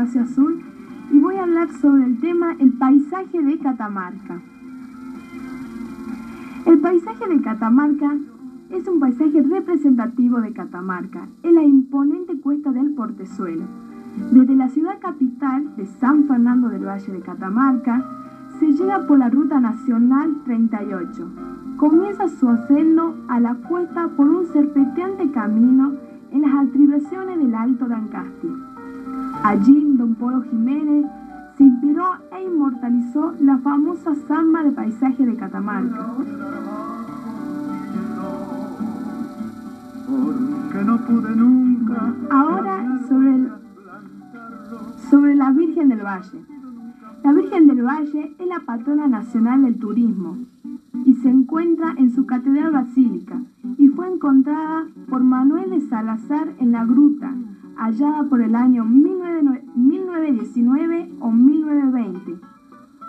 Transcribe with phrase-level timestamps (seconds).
[0.00, 0.62] Espacio Azul
[1.12, 4.40] y voy a hablar sobre el tema el paisaje de Catamarca.
[6.64, 8.16] El paisaje de Catamarca
[8.70, 13.64] es un paisaje representativo de Catamarca, en la imponente cuesta del Portezuelo.
[14.32, 18.02] Desde la ciudad capital de San Fernando del Valle de Catamarca,
[18.58, 21.28] se llega por la Ruta Nacional 38.
[21.76, 25.92] Comienza su ascenso a la cuesta por un serpenteante camino
[26.32, 28.48] en las atribuciones del Alto Dancasti.
[29.42, 31.06] Allí, don Polo Jiménez
[31.56, 36.06] se inspiró e inmortalizó la famosa samba de paisaje de Catamarca.
[40.84, 42.14] no pude nunca.
[42.30, 43.48] Ahora sobre,
[45.10, 46.44] sobre la Virgen del Valle.
[47.22, 50.38] La Virgen del Valle es la patrona nacional del turismo
[51.04, 53.40] y se encuentra en su catedral basílica
[53.76, 57.34] y fue encontrada por Manuel de Salazar en la gruta,
[57.76, 58.84] hallada por el año
[60.10, 62.36] 1919 o 1920.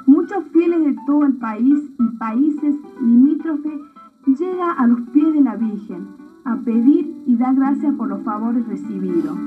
[0.06, 3.82] Muchos fieles de todo el país y países limítrofes
[4.28, 6.08] llegan a los pies de la Virgen
[6.46, 9.38] a pedir y dar gracias por los favores recibidos.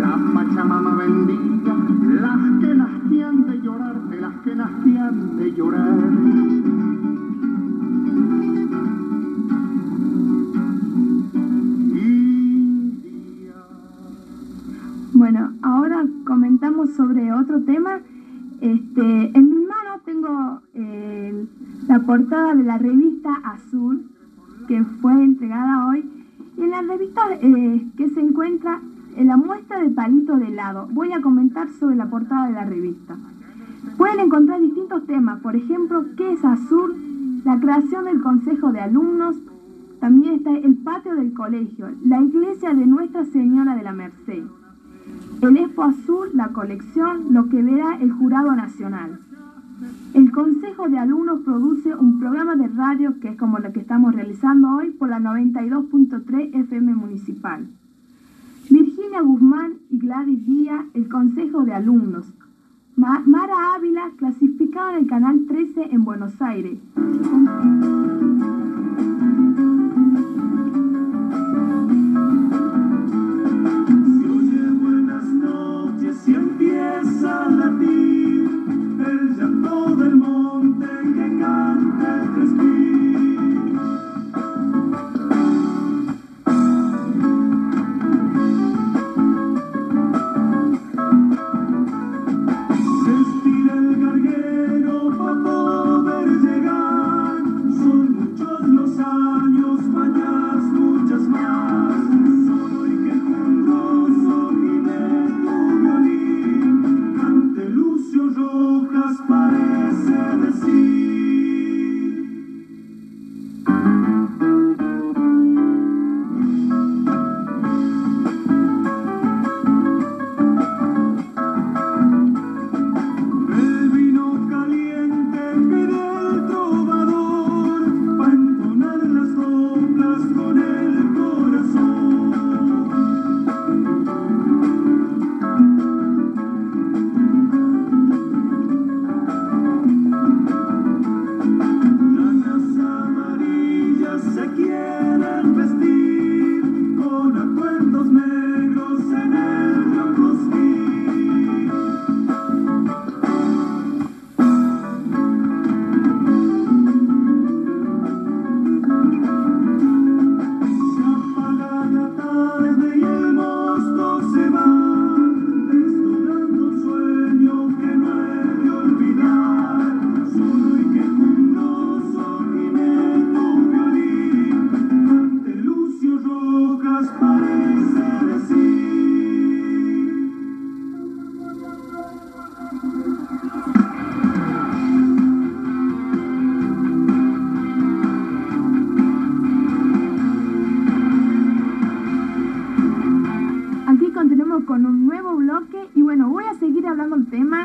[0.00, 1.74] La Pachamama bendiga,
[2.20, 5.98] las que nastían de llorar, de las que nastían de llorar.
[17.64, 18.00] Tema.
[18.60, 21.46] Este, en mis manos tengo eh,
[21.88, 24.10] la portada de la revista Azul,
[24.68, 26.04] que fue entregada hoy.
[26.56, 28.80] Y en la revista eh, que se encuentra
[29.16, 32.64] en la muestra de palito de helado, voy a comentar sobre la portada de la
[32.64, 33.16] revista.
[33.96, 37.42] Pueden encontrar distintos temas, por ejemplo, ¿qué es Azul?
[37.44, 39.36] La creación del Consejo de Alumnos,
[40.00, 44.44] también está el patio del colegio, la iglesia de Nuestra Señora de la Merced.
[45.40, 49.18] El Expo Azul, la colección, lo que verá el Jurado Nacional.
[50.12, 54.14] El Consejo de Alumnos produce un programa de radio que es como lo que estamos
[54.14, 57.66] realizando hoy por la 92.3 FM Municipal.
[58.68, 62.32] Virginia Guzmán y Gladys Díaz, el Consejo de Alumnos.
[62.96, 66.78] Mara Ávila, clasificada en el Canal 13 en Buenos Aires.
[76.02, 76.16] En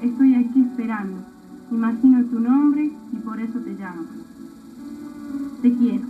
[0.00, 1.18] estoy aquí esperando.
[1.70, 4.02] Imagino tu nombre y por eso te llamo.
[5.62, 6.06] Te quiero.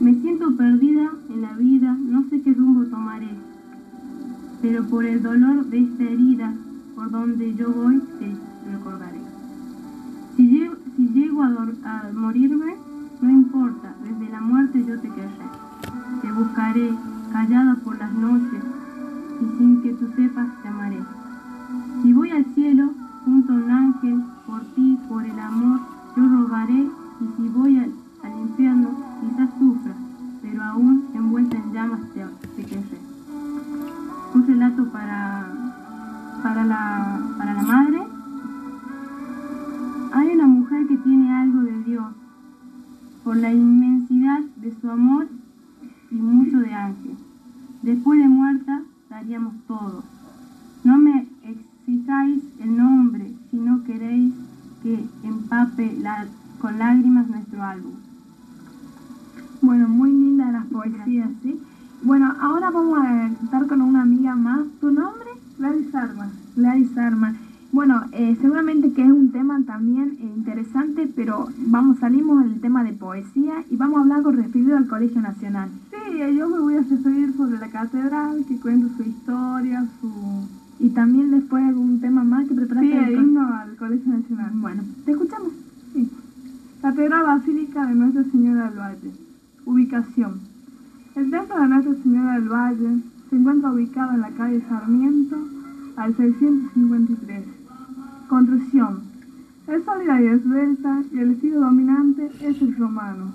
[0.00, 3.28] Me siento perdida en la vida, no sé qué rumbo tomaré,
[4.60, 6.54] pero por el dolor de esta herida,
[6.94, 8.36] por donde yo voy, te
[8.70, 9.20] recordaré.
[10.36, 11.48] Si, llego, si llego a,
[11.84, 12.74] a morirme,
[13.20, 15.46] no importa, desde la muerte yo te querré.
[16.20, 16.90] Te buscaré,
[17.32, 17.76] callada
[34.34, 35.52] Un relato para,
[36.42, 38.02] para, la, para la madre.
[40.12, 42.06] Hay una mujer que tiene algo de Dios,
[43.24, 45.26] por la inmensidad de su amor
[46.10, 47.16] y mucho de ángel.
[47.82, 50.04] Después de muerta daríamos todo.
[50.84, 54.34] No me exijáis el nombre si no queréis
[54.84, 56.00] que empape
[56.60, 57.94] con lágrimas nuestro álbum.
[59.62, 60.12] Bueno, muy
[60.72, 61.60] poesías, ¿sí?
[62.02, 64.66] Bueno, ahora vamos a estar con una amiga más.
[64.80, 65.30] ¿Tu nombre?
[65.58, 66.30] Gladys Arma.
[66.56, 67.36] Gladys Arma.
[67.70, 72.84] Bueno, eh, seguramente que es un tema también eh, interesante, pero vamos, salimos del tema
[72.84, 75.70] de poesía y vamos a hablar con referido al Colegio Nacional.
[75.90, 80.10] Sí, yo me voy a referir sobre la catedral, que cuenta su historia, su...
[80.80, 82.90] Y también después algún tema más que preparaste.
[82.90, 84.50] Sí, el himno al Colegio Nacional.
[84.54, 85.52] Bueno, te escuchamos.
[85.94, 86.10] Sí.
[86.82, 89.12] Catedral Basílica de Nuestra Señora del Valle.
[89.64, 90.51] Ubicación.
[91.14, 95.36] El templo de Nuestra Señora del Valle se encuentra ubicado en la calle Sarmiento
[95.96, 97.44] al 653
[98.28, 99.00] Construcción.
[99.66, 103.30] Es sólida y esbelta y el estilo dominante es el romano.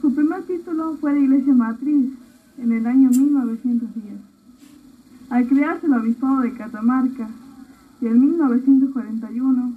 [0.00, 2.12] Su primer título fue de iglesia matriz
[2.58, 4.20] en el año 1910.
[5.30, 7.28] Al crearse el obispado de Catamarca
[8.00, 9.72] y en 1941,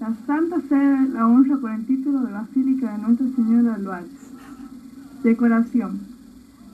[0.00, 4.10] la Santa Sede la honra con el título de Basílica de Nuestra Señora del Valle.
[5.22, 6.15] Decoración.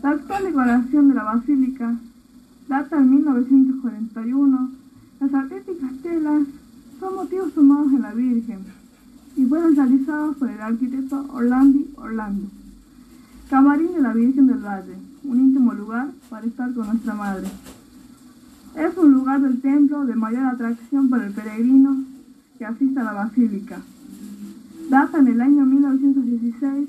[0.03, 1.95] La actual decoración de la basílica
[2.69, 4.71] data de 1941.
[5.21, 6.43] Las artísticas telas
[6.99, 8.59] son motivos sumados en la Virgen
[9.37, 12.49] y fueron realizados por el arquitecto Orlandi Orlando.
[13.49, 17.47] Camarín de la Virgen del Valle, un íntimo lugar para estar con nuestra Madre.
[18.75, 22.03] Es un lugar del templo de mayor atracción para el peregrino
[22.59, 23.81] que asiste a la basílica.
[24.91, 26.89] Data en el año 1916,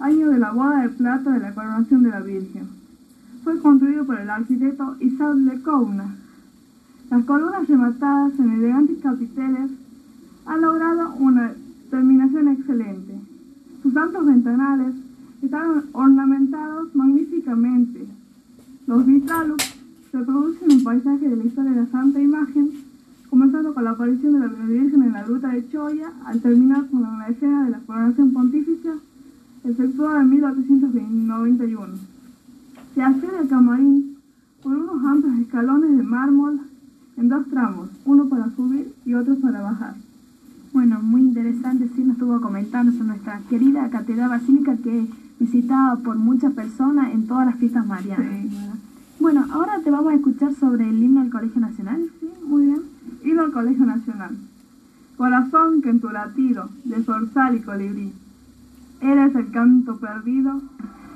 [0.00, 2.68] año de la boda de plata de la coronación de la Virgen.
[3.42, 6.14] Fue construido por el arquitecto Isaac de Couna,
[7.10, 9.70] las columnas rematadas en elegantes capiteles
[10.46, 11.52] han logrado una
[11.90, 13.14] terminación excelente.
[13.82, 14.94] Sus amplios ventanales
[15.42, 18.06] están ornamentados magníficamente.
[18.86, 19.56] Los vitrales
[20.12, 22.70] reproducen un paisaje de la historia de la Santa Imagen,
[23.28, 27.02] comenzando con la aparición de la Virgen en la gruta de Choya, al terminar con
[27.02, 28.94] la escena de la coronación pontificia,
[29.64, 31.94] efectuada en 1891.
[32.94, 34.18] Se accede al camarín
[34.62, 36.60] por unos amplios escalones de mármol
[37.16, 39.94] en dos tramos, uno para subir y otro para bajar.
[40.72, 45.96] Bueno, muy interesante, sí nos estuvo comentando sobre nuestra querida Catedral Basílica que es visitada
[45.96, 48.46] por muchas personas en todas las fiestas marianas.
[49.20, 52.02] Bueno, ahora te vamos a escuchar sobre el himno del Colegio Nacional.
[52.20, 52.82] Sí, muy bien.
[53.24, 54.36] Himno al Colegio Nacional.
[55.16, 58.12] Corazón que en tu latido, de zorzal y colibrí,
[59.00, 60.60] eres el canto perdido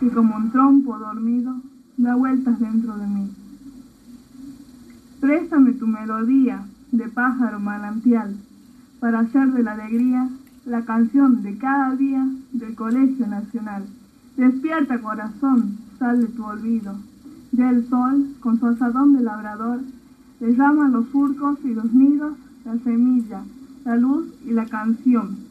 [0.00, 1.60] que como un trompo dormido
[1.96, 3.30] da vueltas dentro de mí.
[5.20, 8.36] Préstame tu melodía de pájaro manantial
[9.00, 10.28] para hacer de la alegría
[10.64, 13.84] la canción de cada día del Colegio Nacional.
[14.36, 16.96] Despierta corazón, sal de tu olvido.
[17.52, 19.80] Ya el sol, con su asadón de labrador,
[20.38, 23.42] derrama los surcos y los nidos, la semilla,
[23.84, 25.47] la luz y la canción.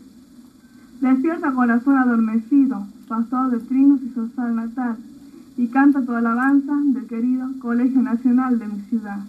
[1.02, 4.98] Despierta corazón adormecido, pastor de trinos y sosal natal,
[5.58, 9.20] y canta tu alabanza del querido Colegio Nacional de mi ciudad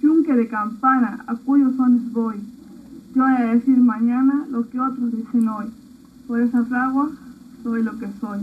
[0.00, 2.36] yunque de campana a cuyos sones voy.
[3.14, 5.66] Yo he de decir mañana lo que otros dicen hoy.
[6.26, 7.10] Por esa fragua
[7.62, 8.40] soy lo que soy.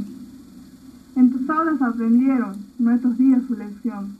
[1.16, 4.18] En tus aulas aprendieron nuestros días su lección,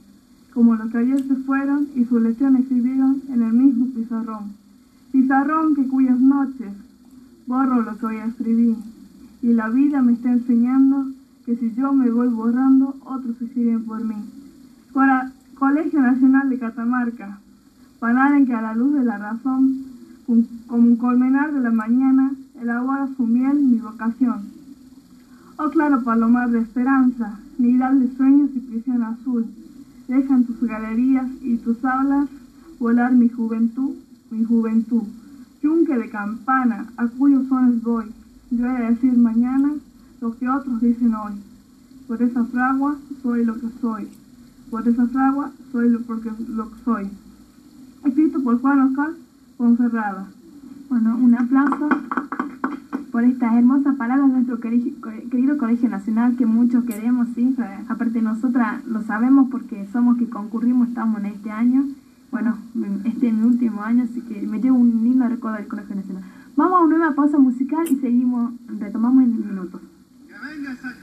[0.54, 4.54] como los que ayer se fueron y su lección escribieron en el mismo pizarrón.
[5.12, 6.72] Pizarrón que cuyas noches
[7.48, 8.76] borro lo que hoy escribí,
[9.42, 11.08] y la vida me está enseñando
[11.46, 14.16] que si yo me voy borrando, otros se siguen por mí.
[15.58, 17.40] Colegio Nacional de Catamarca,
[18.00, 19.86] panal en que a la luz de la razón,
[20.68, 24.42] como un colmenar de la mañana, elabora su miel mi vocación.
[25.58, 29.46] Oh claro palomar de esperanza, nidal de sueños y prisión azul,
[30.08, 32.28] dejan tus galerías y tus aulas
[32.80, 33.96] volar mi juventud,
[34.30, 35.04] mi juventud.
[35.62, 38.06] Yunque de campana, a cuyos sones voy,
[38.52, 39.74] yo he de decir mañana
[40.22, 41.34] lo que otros dicen hoy.
[42.08, 44.08] Por esa fragua soy lo que soy,
[44.70, 47.10] por esa fragua soy lo, porque, lo que soy.
[48.06, 49.10] Escrito por Juan Oscar
[49.58, 50.28] Ponferrada.
[50.90, 51.90] Bueno, un aplauso
[53.12, 57.56] por estas hermosas palabras de nuestro querido Colegio Nacional que muchos queremos, ¿sí?
[57.90, 61.86] Aparte nosotras lo sabemos porque somos que concurrimos, estamos en este año.
[62.40, 62.56] Bueno,
[63.04, 66.24] este es mi último año, así que me llevo un lindo recuerdo del Colegio Nacional.
[66.56, 69.82] Vamos a una nueva pausa musical y seguimos, retomamos en minutos.
[70.28, 70.94] Que venga esa